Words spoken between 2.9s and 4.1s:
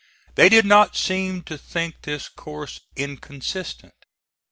inconsistent.